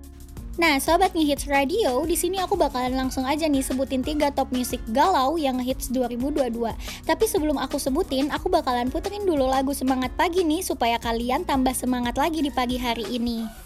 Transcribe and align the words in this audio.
Nah, 0.56 0.80
sobat 0.80 1.12
ngehits 1.12 1.52
radio, 1.52 2.08
di 2.08 2.16
sini 2.16 2.40
aku 2.40 2.56
bakalan 2.56 2.96
langsung 2.96 3.28
aja 3.28 3.52
nih 3.52 3.60
sebutin 3.60 4.00
tiga 4.00 4.32
top 4.32 4.56
musik 4.56 4.80
galau 4.96 5.36
yang 5.36 5.60
ngehits 5.60 5.92
2022. 5.92 6.72
Tapi 7.04 7.26
sebelum 7.28 7.60
aku 7.60 7.76
sebutin, 7.76 8.32
aku 8.32 8.48
bakalan 8.48 8.88
puterin 8.88 9.28
dulu 9.28 9.52
lagu 9.52 9.76
semangat 9.76 10.16
pagi 10.16 10.48
nih 10.48 10.64
supaya 10.64 10.96
kalian 11.04 11.44
tambah 11.44 11.76
semangat 11.76 12.16
lagi 12.16 12.40
di 12.40 12.56
pagi 12.56 12.80
hari 12.80 13.04
ini. 13.12 13.65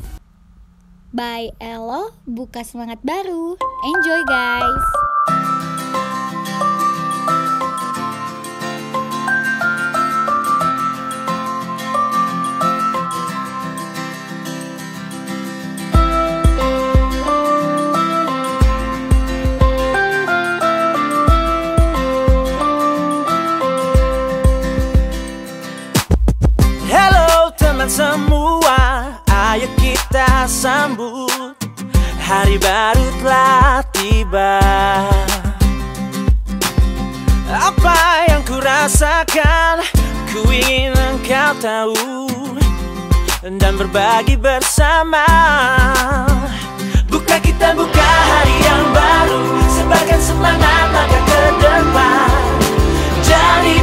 By 1.09 1.49
Elo, 1.57 2.13
buka 2.29 2.61
semangat 2.61 3.01
baru. 3.01 3.57
Enjoy 3.81 4.21
guys! 4.29 4.85
Sambut. 30.49 31.53
Hari 32.17 32.57
baru 32.57 33.05
telah 33.21 33.85
tiba. 33.93 34.57
Apa 37.49 38.29
yang 38.29 38.41
ku 38.45 38.57
rasakan 38.57 39.85
Ku 40.33 40.45
ingin 40.49 40.97
engkau 40.97 41.53
tahu. 41.61 42.25
Dan 43.45 43.77
berbagi 43.77 44.37
bersama. 44.37 45.25
Buka 47.09 47.37
kita 47.41 47.73
buka 47.77 48.09
hari 48.29 48.55
yang 48.61 48.83
baru. 48.93 49.41
Sebarkan 49.73 50.21
semangat 50.21 50.85
langkah 50.93 51.21
ke 51.25 51.41
depan. 51.61 52.41
Jadi 53.25 53.75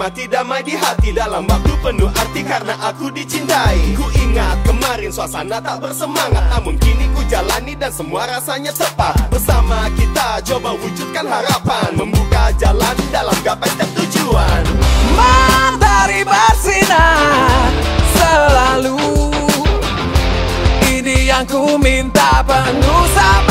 ini 0.00 0.08
nikmati 0.08 0.28
damai 0.28 0.62
di 0.62 0.72
hati 0.76 1.12
Dalam 1.12 1.44
waktu 1.46 1.72
penuh 1.82 2.08
arti 2.08 2.42
karena 2.42 2.72
aku 2.80 3.12
dicintai. 3.12 3.92
Ku 3.96 4.08
ingat 4.16 4.64
kemarin 4.64 5.12
suasana 5.12 5.60
tak 5.60 5.80
bersemangat 5.80 6.40
Namun 6.56 6.78
kini 6.80 7.04
ku 7.12 7.20
jalani 7.28 7.76
dan 7.76 7.92
semua 7.92 8.24
rasanya 8.24 8.72
tepat. 8.72 9.28
Bersama 9.28 9.90
kita 9.96 10.40
coba 10.40 10.72
wujudkan 10.80 11.26
harapan 11.28 11.88
Membuka 11.96 12.48
jalan 12.56 12.96
dalam 13.12 13.36
gapai 13.44 13.68
setiap 13.76 13.90
tujuan 14.00 14.62
Matahari 15.16 16.24
bersinar 16.24 17.68
selalu. 18.16 18.96
Ini 20.88 21.28
yang 21.28 21.44
ku 21.44 21.76
minta 21.76 22.40
penuh 22.46 23.04
semangat 23.12 23.49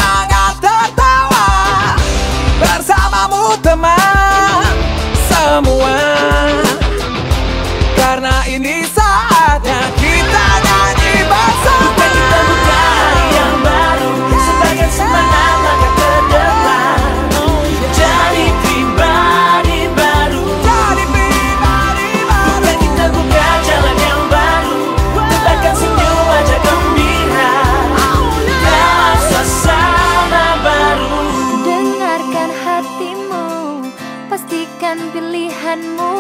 pilihanmu. 35.20 36.16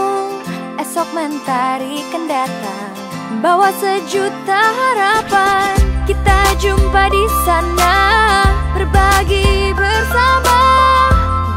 Esok 0.76 1.08
mentari 1.16 2.04
kan 2.12 2.28
datang, 2.28 2.92
bawa 3.40 3.72
sejuta 3.80 4.60
harapan. 4.76 5.80
Kita 6.04 6.60
jumpa 6.60 7.08
di 7.08 7.24
sana, 7.48 7.96
berbagi 8.76 9.72
bersama, 9.72 10.60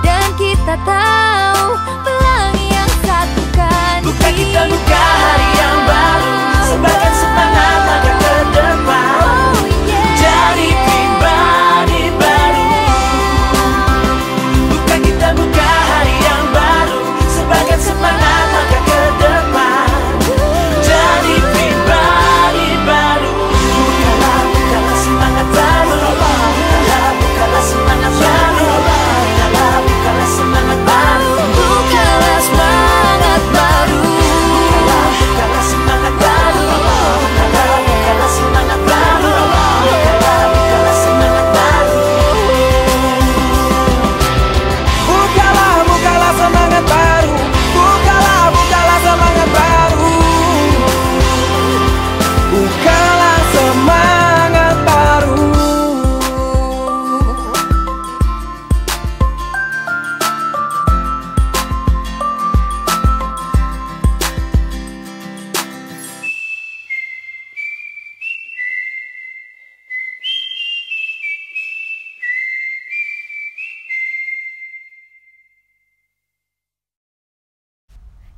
dan 0.07 0.29
kita 0.39 0.79
tahu 0.87 1.67
pelangi 2.07 2.67
yang 2.71 2.93
satukan. 3.03 3.99
Buka 4.07 4.29
kita 4.31 4.61
buka 4.71 5.03
hari 5.03 5.49
yang 5.59 5.79
baru 5.89 6.35
Sebarkan 6.71 7.12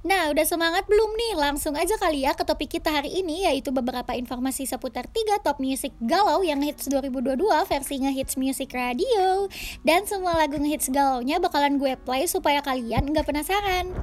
Nah, 0.04 0.28
udah 0.28 0.44
semangat 0.44 0.84
belum 0.84 1.16
nih? 1.16 1.32
Langsung 1.32 1.72
aja 1.80 1.96
kali 1.96 2.28
ya 2.28 2.36
ke 2.36 2.44
topik 2.44 2.76
kita 2.76 2.92
hari 2.92 3.24
ini 3.24 3.48
yaitu 3.48 3.72
beberapa 3.72 4.12
informasi 4.12 4.68
seputar 4.68 5.08
tiga 5.08 5.40
top 5.40 5.56
music 5.56 5.96
galau 6.04 6.44
yang 6.44 6.60
hits 6.60 6.92
2022 6.92 7.40
versi 7.64 8.04
ngehits 8.04 8.36
music 8.36 8.76
radio. 8.76 9.48
Dan 9.80 10.04
semua 10.04 10.36
lagu 10.36 10.60
ngehits 10.60 10.92
galaunya 10.92 11.40
bakalan 11.40 11.80
gue 11.80 11.96
play 12.04 12.28
supaya 12.28 12.60
kalian 12.60 13.16
nggak 13.16 13.24
penasaran. 13.24 13.96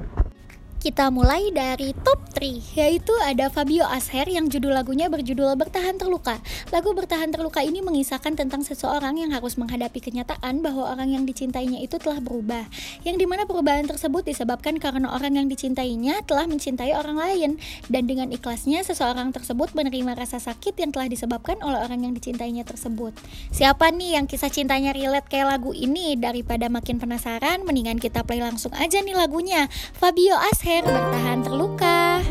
Kita 0.81 1.13
mulai 1.13 1.53
dari 1.53 1.93
top 2.01 2.30
3, 2.41 2.73
yaitu 2.73 3.13
ada 3.21 3.53
Fabio 3.53 3.85
Asher 3.85 4.25
yang 4.25 4.49
judul 4.49 4.73
lagunya 4.73 5.05
berjudul 5.13 5.53
Bertahan 5.53 6.01
Terluka. 6.01 6.41
Lagu 6.73 6.89
Bertahan 6.97 7.29
Terluka 7.29 7.61
ini 7.61 7.85
mengisahkan 7.85 8.33
tentang 8.33 8.65
seseorang 8.65 9.21
yang 9.21 9.29
harus 9.29 9.61
menghadapi 9.61 10.01
kenyataan 10.01 10.65
bahwa 10.65 10.89
orang 10.89 11.13
yang 11.13 11.29
dicintainya 11.29 11.77
itu 11.85 12.01
telah 12.01 12.17
berubah. 12.17 12.65
Yang 13.05 13.21
di 13.21 13.25
mana 13.29 13.45
perubahan 13.45 13.85
tersebut 13.85 14.25
disebabkan 14.25 14.81
karena 14.81 15.13
orang 15.13 15.37
yang 15.37 15.45
dicintainya 15.53 16.25
telah 16.25 16.49
mencintai 16.49 16.97
orang 16.97 17.21
lain. 17.21 17.49
Dan 17.93 18.09
dengan 18.09 18.33
ikhlasnya, 18.33 18.81
seseorang 18.81 19.29
tersebut 19.29 19.77
menerima 19.77 20.17
rasa 20.17 20.41
sakit 20.41 20.73
yang 20.81 20.89
telah 20.89 21.13
disebabkan 21.13 21.61
oleh 21.61 21.77
orang 21.77 22.09
yang 22.09 22.17
dicintainya 22.17 22.65
tersebut. 22.65 23.13
Siapa 23.53 23.93
nih 23.93 24.17
yang 24.17 24.25
kisah 24.25 24.49
cintanya 24.49 24.97
relate 24.97 25.29
kayak 25.29 25.45
lagu 25.45 25.77
ini? 25.77 26.17
Daripada 26.17 26.73
makin 26.73 26.97
penasaran, 26.97 27.61
mendingan 27.69 28.01
kita 28.01 28.25
play 28.25 28.41
langsung 28.41 28.73
aja 28.73 28.97
nih 28.97 29.13
lagunya. 29.13 29.69
Fabio 29.93 30.33
Asher 30.41 30.81
bertahan 30.81 31.45
terluka. 31.45 32.30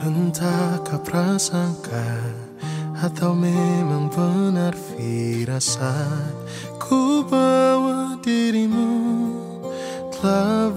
Entahkah 0.00 1.02
prasangka 1.04 2.08
atau 2.98 3.36
memang 3.36 4.08
benar 4.08 4.72
firasat 4.72 6.34
Ku 6.80 7.22
bawa 7.28 8.16
dirimu 8.18 8.90
telah 10.10 10.72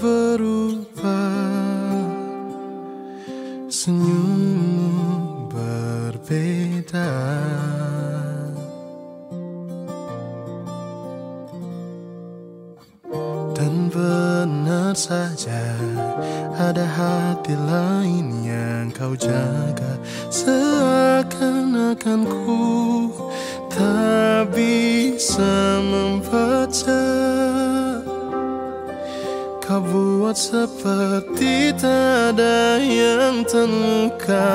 seperti 30.54 31.74
tak 31.74 32.38
ada 32.38 32.78
yang 32.78 33.42
terluka. 33.42 34.54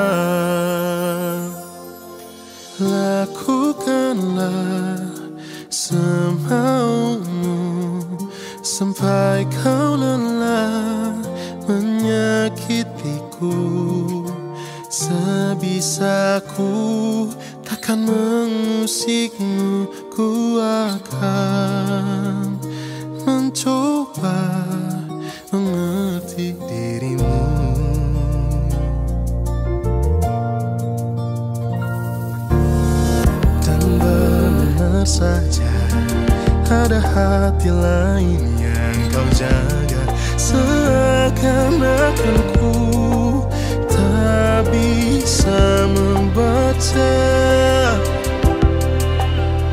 Lakukanlah 2.79 4.39
semaumu 5.67 7.59
Sampai 8.63 9.43
kau 9.59 9.99
lelah 9.99 11.19
menyakitiku. 11.67 13.59
Sebisaku 14.87 16.71
takkan 17.67 18.07
mengusikmu 18.07 19.91
Ku 20.15 20.63
akan 20.63 21.58
hati 37.19 37.71
lain 37.75 38.43
yang 38.63 38.99
kau 39.11 39.27
jaga. 39.35 40.03
Seakan-akan 40.39 42.39
ku 42.57 42.75
tak 43.91 44.71
bisa 44.71 45.91
membaca. 45.91 47.19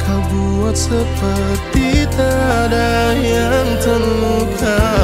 Kau 0.01 0.21
buat 0.33 0.73
seperti 0.73 2.09
tak 2.15 2.69
ada 2.69 3.13
yang 3.13 3.69
terluka 3.81 4.94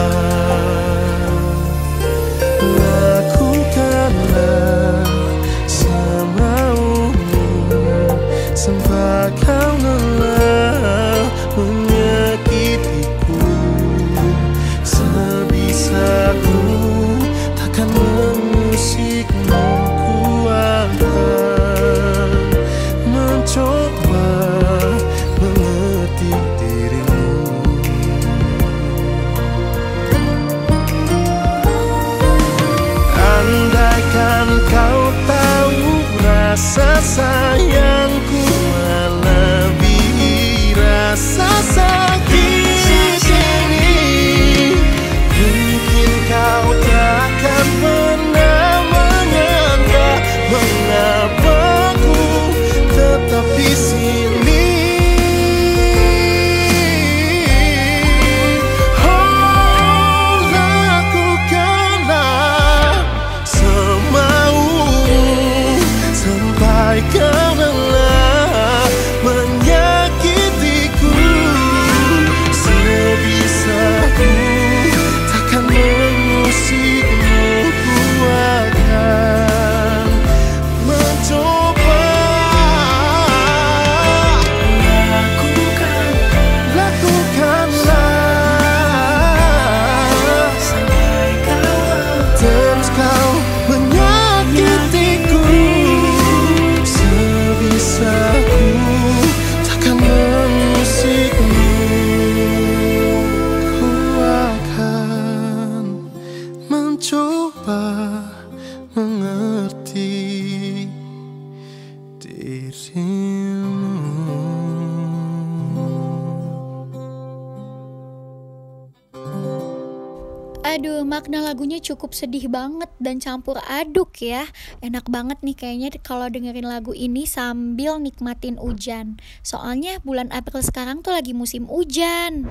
makna 121.11 121.43
lagunya 121.43 121.83
cukup 121.83 122.15
sedih 122.15 122.47
banget 122.47 122.87
dan 123.03 123.19
campur 123.19 123.59
aduk 123.67 124.15
ya. 124.23 124.47
Enak 124.79 125.11
banget 125.11 125.43
nih 125.43 125.59
kayaknya 125.59 125.89
kalau 125.99 126.31
dengerin 126.31 126.63
lagu 126.63 126.95
ini 126.95 127.27
sambil 127.27 127.99
nikmatin 127.99 128.55
hujan. 128.55 129.19
Soalnya 129.43 129.99
bulan 130.07 130.31
April 130.31 130.63
sekarang 130.63 131.03
tuh 131.03 131.11
lagi 131.11 131.35
musim 131.35 131.67
hujan. 131.67 132.47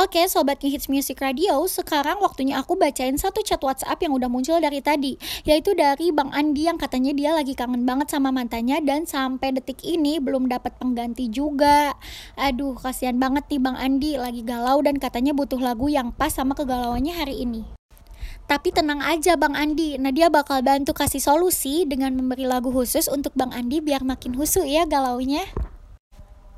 Oke, 0.00 0.24
sobat 0.32 0.64
Hits 0.64 0.88
Music 0.88 1.20
Radio, 1.20 1.60
sekarang 1.68 2.24
waktunya 2.24 2.56
aku 2.56 2.72
bacain 2.72 3.20
satu 3.20 3.44
chat 3.44 3.60
WhatsApp 3.60 4.00
yang 4.00 4.16
udah 4.16 4.32
muncul 4.32 4.56
dari 4.56 4.80
tadi, 4.80 5.20
yaitu 5.44 5.76
dari 5.76 6.08
Bang 6.08 6.32
Andi 6.32 6.64
yang 6.64 6.80
katanya 6.80 7.12
dia 7.12 7.36
lagi 7.36 7.52
kangen 7.52 7.84
banget 7.84 8.08
sama 8.08 8.32
mantannya 8.32 8.80
dan 8.80 9.04
sampai 9.04 9.52
detik 9.52 9.84
ini 9.84 10.16
belum 10.16 10.48
dapat 10.48 10.72
pengganti 10.80 11.28
juga. 11.28 11.92
Aduh, 12.40 12.80
kasihan 12.80 13.20
banget 13.20 13.44
nih 13.52 13.60
Bang 13.60 13.76
Andi 13.76 14.16
lagi 14.16 14.40
galau 14.40 14.80
dan 14.80 14.96
katanya 14.96 15.36
butuh 15.36 15.60
lagu 15.60 15.92
yang 15.92 16.16
pas 16.16 16.32
sama 16.32 16.56
kegalauannya 16.56 17.12
hari 17.12 17.44
ini. 17.44 17.68
Tapi 18.48 18.72
tenang 18.72 19.04
aja 19.04 19.36
Bang 19.36 19.52
Andi, 19.52 20.00
Nadia 20.00 20.32
bakal 20.32 20.64
bantu 20.64 20.96
kasih 20.96 21.20
solusi 21.20 21.84
dengan 21.84 22.16
memberi 22.16 22.48
lagu 22.48 22.72
khusus 22.72 23.04
untuk 23.04 23.36
Bang 23.36 23.52
Andi 23.52 23.84
biar 23.84 24.00
makin 24.00 24.32
husu 24.32 24.64
ya 24.64 24.88
galaunya. 24.88 25.44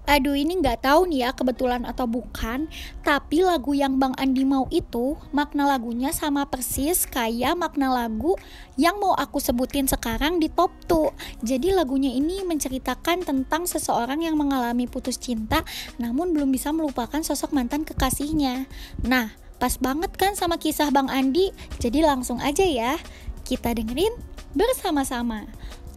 Aduh 0.03 0.35
ini 0.35 0.59
nggak 0.59 0.83
tahu 0.83 1.07
nih 1.07 1.27
ya 1.27 1.31
kebetulan 1.31 1.87
atau 1.87 2.11
bukan. 2.11 2.67
Tapi 3.07 3.47
lagu 3.47 3.71
yang 3.71 4.03
Bang 4.03 4.15
Andi 4.19 4.43
mau 4.43 4.67
itu 4.71 5.19
Makna 5.35 5.67
lagunya 5.67 6.15
sama 6.15 6.47
persis 6.47 7.03
kayak 7.07 7.59
makna 7.59 7.91
lagu 7.91 8.39
Yang 8.79 8.97
mau 9.03 9.15
aku 9.19 9.43
sebutin 9.43 9.91
sekarang 9.91 10.39
di 10.39 10.47
top 10.47 10.71
2 10.87 11.43
Jadi 11.43 11.75
lagunya 11.75 12.15
ini 12.15 12.47
menceritakan 12.47 13.27
tentang 13.27 13.67
seseorang 13.67 14.23
yang 14.23 14.39
mengalami 14.39 14.87
putus 14.87 15.19
cinta 15.19 15.67
Namun 15.99 16.31
belum 16.31 16.55
bisa 16.55 16.71
melupakan 16.71 17.21
sosok 17.23 17.51
mantan 17.55 17.83
kekasihnya. 17.83 18.71
Nah 19.03 19.35
pas 19.59 19.79
banget 19.79 20.15
kan 20.19 20.35
sama 20.39 20.59
kisah 20.59 20.91
Bang 20.95 21.11
Andi? 21.11 21.51
Jadi 21.83 22.03
langsung 22.03 22.39
aja 22.39 22.63
ya 22.63 22.99
Kita 23.43 23.75
dengerin 23.75 24.15
bersama-sama. 24.55 25.47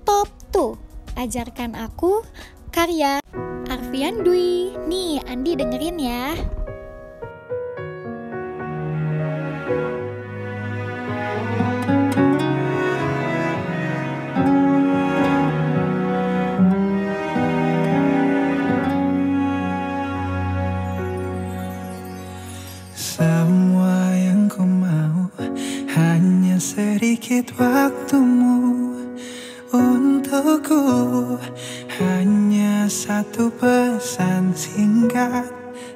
Top 0.05 0.29
2 0.53 1.21
Ajarkan 1.21 1.77
aku 1.77 2.25
karya 2.73 3.23
Arfian 3.95 4.27
Dwi. 4.27 4.75
Nih, 4.91 5.23
Andi 5.23 5.55
dengerin 5.55 5.95
ya. 5.95 6.35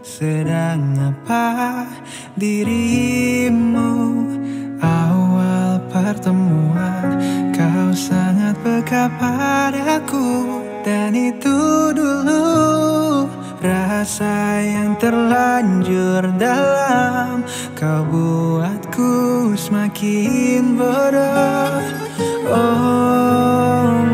Sedang 0.09 0.97
apa 0.97 1.85
dirimu? 2.33 3.93
Awal 4.81 5.85
pertemuan 5.93 7.21
kau 7.53 7.93
sangat 7.93 8.57
peka 8.65 9.05
padaku. 9.21 10.65
Dan 10.81 11.13
itu 11.13 11.93
dulu 11.93 12.49
Rasa 13.59 14.63
yang 14.63 14.95
terlanjur 14.95 16.23
dalam. 16.39 17.43
Kau 17.75 18.07
buatku 18.07 19.51
semakin 19.59 20.79
bodoh. 20.79 21.83
Oh 22.47 24.08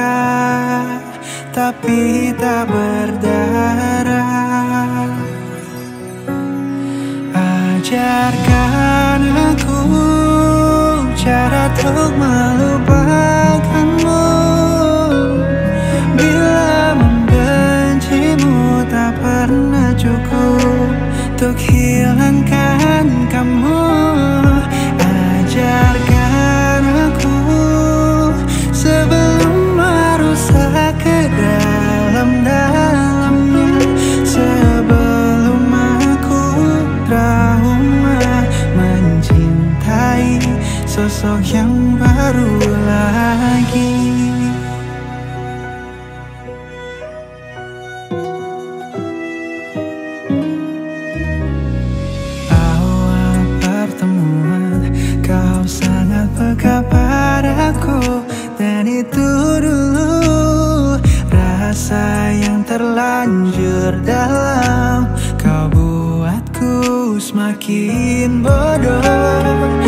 Terluka 0.00 0.96
tapi 1.50 2.32
tak 2.38 2.72
berdarah. 2.72 4.08
Ajarkan 7.36 9.20
aku 9.52 9.80
cara 11.20 11.68
untuk 11.68 12.12
melupakanmu 12.16 13.49
sangat 56.50 56.58
peka 56.58 56.82
padaku? 56.90 58.22
Dan 58.58 58.86
itu 58.86 59.28
dulu 59.62 60.98
rasa 61.30 62.34
yang 62.34 62.66
terlanjur 62.66 64.02
dalam. 64.02 65.06
Kau 65.38 65.70
buatku 65.70 67.16
semakin 67.22 68.42
bodoh 68.42 69.79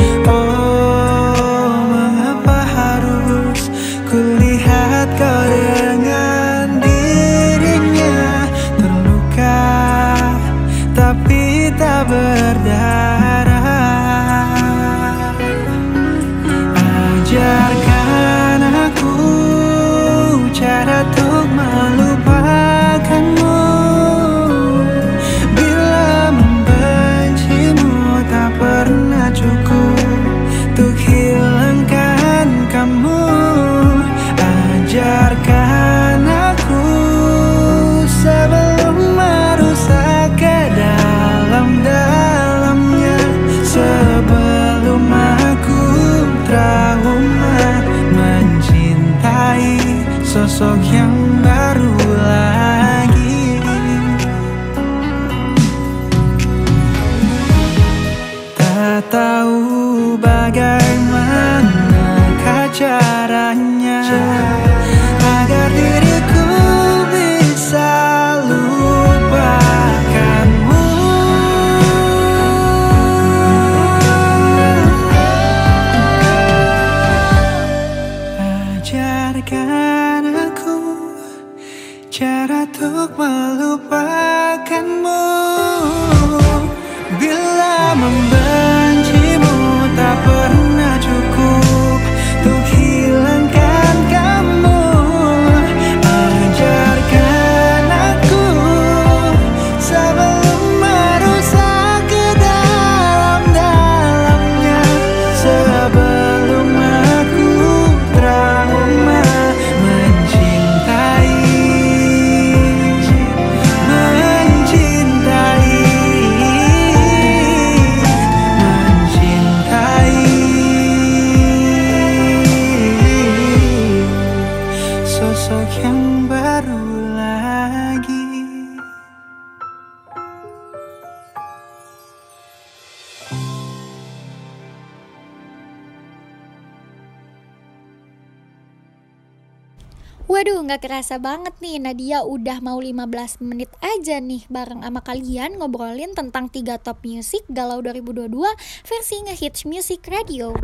Waduh, 140.32 140.64
nggak 140.64 140.88
kerasa 140.88 141.20
banget 141.20 141.52
nih 141.60 141.76
Nadia 141.76 142.24
udah 142.24 142.64
mau 142.64 142.80
15 142.80 143.44
menit 143.44 143.68
aja 143.84 144.16
nih 144.16 144.48
bareng 144.48 144.80
sama 144.80 145.04
kalian 145.04 145.60
ngobrolin 145.60 146.16
tentang 146.16 146.48
tiga 146.48 146.80
top 146.80 147.04
music 147.04 147.44
Galau 147.52 147.84
2022 147.84 148.32
versi 148.80 149.16
Ngehits 149.28 149.68
Music 149.68 150.00
Radio. 150.08 150.56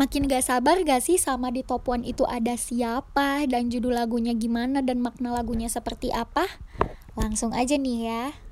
Makin 0.00 0.24
gak 0.24 0.40
sabar 0.40 0.80
gak 0.88 1.04
sih 1.04 1.20
sama 1.20 1.52
di 1.52 1.68
top 1.68 1.84
1 1.84 2.08
itu 2.08 2.24
ada 2.24 2.56
siapa 2.56 3.44
dan 3.44 3.68
judul 3.68 3.92
lagunya 3.92 4.32
gimana 4.32 4.80
dan 4.80 5.04
makna 5.04 5.36
lagunya 5.36 5.68
seperti 5.68 6.08
apa? 6.08 6.48
Langsung 7.12 7.52
aja 7.52 7.76
nih 7.76 8.08
ya. 8.08 8.47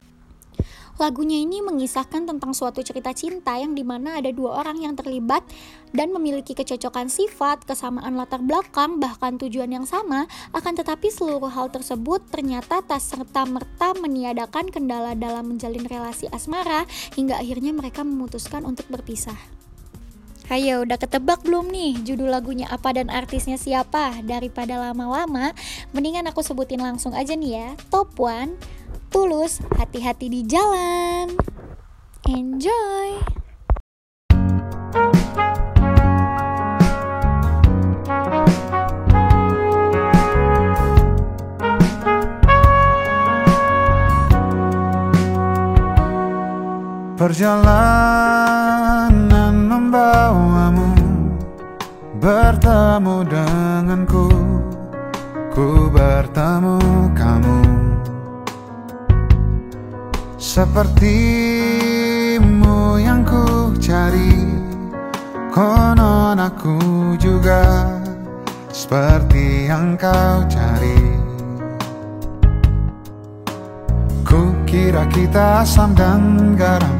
Lagunya 0.96 1.44
ini 1.44 1.60
mengisahkan 1.60 2.24
tentang 2.24 2.56
suatu 2.56 2.80
cerita 2.80 3.12
cinta 3.12 3.52
yang 3.60 3.76
di 3.76 3.84
mana 3.84 4.16
ada 4.16 4.32
dua 4.32 4.64
orang 4.64 4.80
yang 4.80 4.96
terlibat 4.96 5.44
dan 5.92 6.08
memiliki 6.08 6.56
kecocokan 6.56 7.12
sifat, 7.12 7.68
kesamaan 7.68 8.16
latar 8.16 8.40
belakang, 8.40 8.96
bahkan 8.96 9.36
tujuan 9.36 9.68
yang 9.68 9.84
sama, 9.84 10.24
akan 10.56 10.72
tetapi 10.72 11.12
seluruh 11.12 11.52
hal 11.52 11.68
tersebut 11.68 12.24
ternyata 12.32 12.80
tak 12.80 13.04
serta-merta 13.04 13.92
meniadakan 14.00 14.72
kendala 14.72 15.12
dalam 15.12 15.52
menjalin 15.52 15.84
relasi 15.84 16.32
asmara 16.32 16.88
hingga 17.12 17.36
akhirnya 17.36 17.76
mereka 17.76 18.00
memutuskan 18.00 18.64
untuk 18.64 18.88
berpisah. 18.88 19.36
Ayo, 20.48 20.86
udah 20.86 20.96
ketebak 20.96 21.42
belum 21.42 21.74
nih 21.74 22.06
judul 22.06 22.30
lagunya 22.30 22.70
apa 22.70 22.94
dan 22.94 23.10
artisnya 23.10 23.58
siapa? 23.58 24.22
Daripada 24.22 24.78
lama-lama, 24.78 25.52
mendingan 25.90 26.30
aku 26.30 26.40
sebutin 26.40 26.80
langsung 26.80 27.12
aja 27.18 27.34
nih 27.34 27.52
ya. 27.52 27.68
Top 27.90 28.14
1 28.14 28.95
Tulus, 29.16 29.64
hati-hati 29.80 30.28
di 30.28 30.44
jalan. 30.44 31.32
Enjoy. 32.28 33.16
Perjalanan 47.16 48.44
membawamu 49.64 50.92
Bertemu 52.20 53.24
denganku 53.24 54.28
Ku 55.56 55.88
bertemu 55.88 56.76
kamu 57.16 57.85
Sepertimu 60.46 61.02
yang 63.02 63.26
ku 63.26 63.74
cari 63.82 64.46
Konon 65.50 66.38
aku 66.38 66.78
juga 67.18 67.90
Seperti 68.70 69.66
yang 69.66 69.98
kau 69.98 70.46
cari. 70.46 71.02
Ku 74.22 74.54
kira 74.70 75.10
kita 75.10 75.66
asam 75.66 75.98
dan 75.98 76.54
garam 76.54 76.94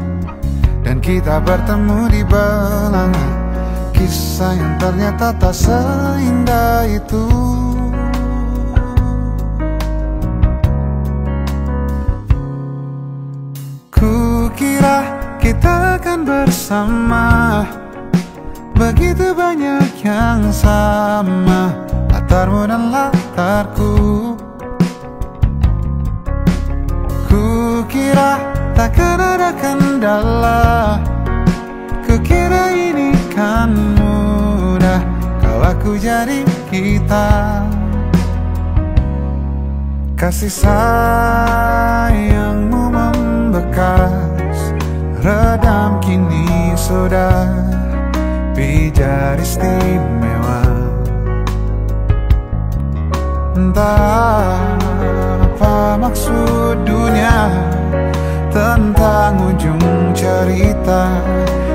Dan 0.82 0.98
kita 0.98 1.38
bertemu 1.38 2.10
di 2.10 2.26
belanga. 2.26 3.30
Kisah 3.94 4.58
yang 4.58 4.74
ternyata 4.82 5.30
tak 5.38 5.54
seindah 5.54 6.82
itu 6.90 7.30
bersama. 16.26 17.62
Begitu 18.76 19.32
banyak 19.32 20.04
yang 20.04 20.52
sama 20.52 21.72
Latarmu 22.12 22.68
dan 22.68 22.92
latarku. 22.92 24.34
Ku 27.30 27.46
kira 27.88 28.36
takkan 28.76 29.16
ada 29.16 29.50
kendala 29.56 31.00
Kukira 32.06 32.70
ini 32.70 33.10
kan 33.34 33.74
mudah 33.96 35.00
Kalau 35.40 35.62
aku 35.64 35.96
jadi 35.96 36.44
kita. 36.68 37.64
Kasih 40.16 40.48
sayangmu 40.48 42.08
membekas 42.88 44.35
redam 45.26 45.98
kini 45.98 46.70
sudah 46.78 47.50
pijar 48.54 49.34
istimewa. 49.42 50.62
Entah 53.58 54.54
apa 55.40 55.96
maksud 55.96 56.84
dunia 56.84 57.50
Tentang 58.52 59.52
ujung 59.52 60.16
cerita 60.16 61.12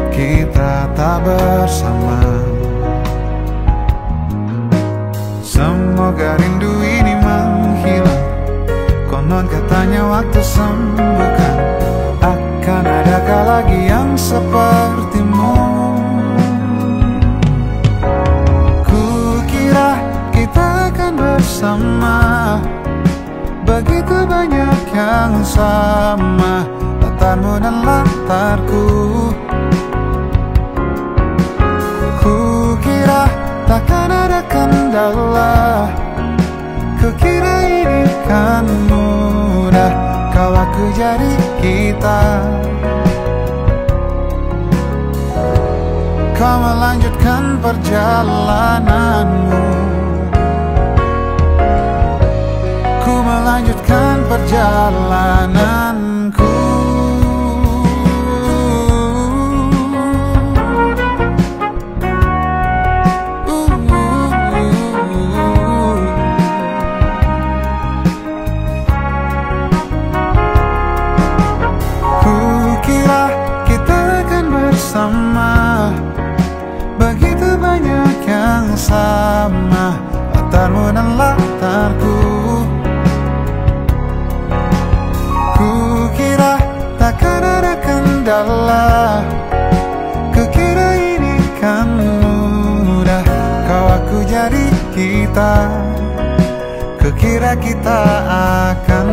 kita 0.10 0.90
tak 0.98 1.22
bersama. 1.22 2.18
Semoga 5.46 6.42
rindu 6.42 6.74
ini 6.82 7.14
menghilang. 7.22 8.26
Konon 9.06 9.46
katanya 9.46 10.10
waktu 10.10 10.42
sembuhkan 10.42 11.56
Akan 12.62 12.86
adakah 12.86 13.42
lagi 13.42 13.90
yang 13.90 14.14
sepertimu? 14.14 15.58
Ku 18.86 19.42
kira 19.50 19.98
kita 20.30 20.94
akan 20.94 21.14
bersama. 21.18 22.18
Begitu 23.66 24.14
banyak 24.30 24.78
yang 24.94 25.42
sama. 25.42 26.62
Latarmu 27.02 27.58
dan 27.66 27.82
latarku 27.82 28.86
kita 42.02 42.42
Kau 46.34 46.58
melanjutkan 46.58 47.62
perjalananmu. 47.62 49.62
Ku 53.06 53.14
melanjutkan 53.22 54.26
perjalananku 54.26 55.81
sama. 78.82 79.94
Latarmu 80.34 80.90
dan 80.92 81.10
latarku. 81.16 82.18
Ku 85.56 85.72
kira 86.18 86.58
takkan 86.98 87.44
ada 87.46 87.74
kendala. 87.86 88.90
Kukira 90.34 90.90
ini 90.98 91.38
kan 91.62 91.88
mudah 92.90 93.24
Kau 93.70 93.86
aku 94.02 94.18
jadi 94.26 94.66
kita. 94.98 95.54
Kukira 96.98 97.54
kita 97.58 98.00
akan 98.70 99.08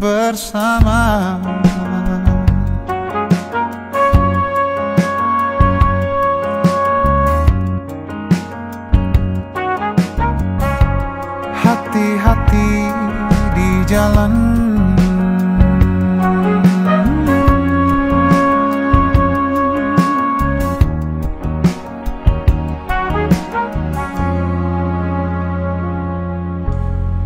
bersama 0.00 1.36
jalan. 14.10 14.32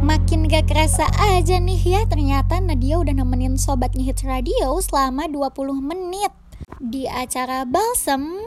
Makin 0.05 0.47
gak 0.53 0.69
kerasa 0.69 1.09
aja 1.33 1.57
nih 1.57 1.81
ya 1.81 2.05
ternyata 2.05 2.61
Nadia 2.61 3.01
udah 3.01 3.17
nemenin 3.17 3.57
Sobat 3.57 3.97
Ngehits 3.97 4.29
Radio 4.29 4.77
selama 4.85 5.25
20 5.27 5.81
menit. 5.81 6.33
Di 6.85 7.09
acara 7.09 7.65
Balsem 7.65 8.44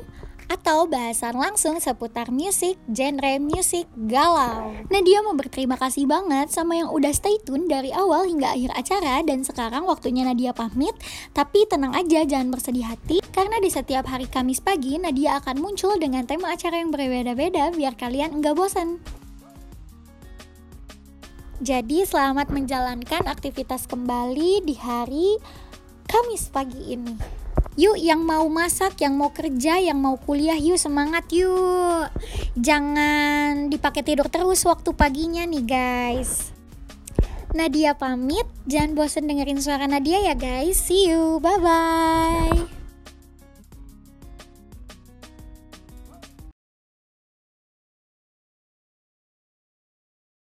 atau 0.48 0.88
bahasan 0.88 1.36
langsung 1.36 1.80
seputar 1.80 2.32
musik, 2.32 2.80
genre 2.88 3.40
musik 3.40 3.88
galau. 4.08 4.72
Nadia 4.88 5.20
mau 5.24 5.36
berterima 5.36 5.76
kasih 5.76 6.08
banget 6.08 6.52
sama 6.52 6.80
yang 6.80 6.90
udah 6.92 7.12
stay 7.12 7.36
tune 7.44 7.68
dari 7.68 7.92
awal 7.92 8.24
hingga 8.28 8.56
akhir 8.56 8.72
acara 8.76 9.24
dan 9.28 9.44
sekarang 9.44 9.84
waktunya 9.84 10.24
Nadia 10.24 10.56
pamit. 10.56 10.96
Tapi 11.36 11.68
tenang 11.68 11.96
aja, 11.96 12.24
jangan 12.24 12.52
bersedih 12.52 12.88
hati 12.88 13.20
karena 13.36 13.60
di 13.60 13.70
setiap 13.70 14.08
hari 14.08 14.26
Kamis 14.28 14.64
pagi 14.64 14.96
Nadia 14.96 15.40
akan 15.44 15.60
muncul 15.60 16.00
dengan 16.00 16.24
tema 16.24 16.56
acara 16.56 16.80
yang 16.80 16.90
berbeda-beda 16.90 17.76
biar 17.76 18.00
kalian 18.00 18.40
enggak 18.40 18.56
bosan. 18.56 19.04
Jadi 21.58 22.06
selamat 22.06 22.54
menjalankan 22.54 23.26
aktivitas 23.26 23.90
kembali 23.90 24.62
di 24.62 24.78
hari 24.78 25.42
Kamis 26.06 26.54
pagi 26.54 26.94
ini. 26.94 27.47
Yuk 27.78 28.02
yang 28.02 28.26
mau 28.26 28.50
masak, 28.50 28.98
yang 29.06 29.14
mau 29.14 29.30
kerja, 29.30 29.78
yang 29.78 30.02
mau 30.02 30.18
kuliah, 30.18 30.58
yuk 30.58 30.82
semangat 30.82 31.30
yuk. 31.30 32.10
Jangan 32.58 33.70
dipakai 33.70 34.02
tidur 34.02 34.34
terus 34.34 34.66
waktu 34.66 34.98
paginya 34.98 35.46
nih 35.46 35.62
guys. 35.62 36.50
Nadia 37.54 37.94
pamit, 37.94 38.50
jangan 38.66 38.98
bosan 38.98 39.30
dengerin 39.30 39.62
suara 39.62 39.86
Nadia 39.86 40.26
ya 40.26 40.34
guys. 40.34 40.82
See 40.82 41.06
you, 41.06 41.38
bye 41.38 41.62
bye. 41.62 42.87